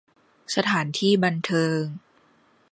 [0.55, 1.81] สถานที่บันเทิง